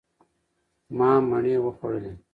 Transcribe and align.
ما 0.97 1.09
مڼې 1.29 1.55
وخوړلې. 1.65 2.13